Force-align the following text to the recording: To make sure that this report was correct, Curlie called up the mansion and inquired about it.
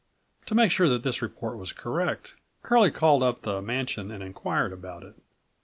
To 0.47 0.55
make 0.55 0.71
sure 0.71 0.89
that 0.89 1.03
this 1.03 1.21
report 1.21 1.59
was 1.59 1.71
correct, 1.71 2.33
Curlie 2.63 2.89
called 2.89 3.21
up 3.21 3.43
the 3.43 3.61
mansion 3.61 4.09
and 4.09 4.23
inquired 4.23 4.73
about 4.73 5.03
it. 5.03 5.13